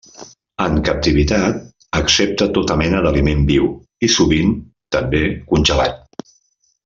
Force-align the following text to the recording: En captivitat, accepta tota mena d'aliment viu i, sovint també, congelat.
En 0.63 0.77
captivitat, 0.85 1.59
accepta 1.99 2.47
tota 2.55 2.77
mena 2.81 3.01
d'aliment 3.07 3.45
viu 3.51 3.69
i, 4.07 4.11
sovint 4.15 4.57
també, 4.97 5.23
congelat. 5.53 6.29